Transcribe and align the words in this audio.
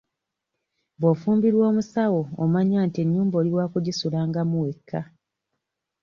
Bw'ofumbirwa 0.99 1.63
omusawo 1.71 2.21
omanya 2.43 2.79
nti 2.87 2.97
ennyumba 3.03 3.35
oli 3.41 3.51
wakugisulangamu 3.57 4.55
wekka. 4.63 5.01